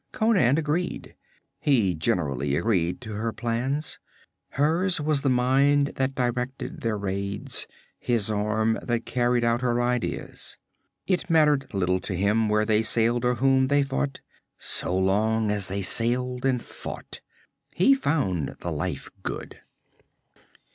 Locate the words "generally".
1.93-2.55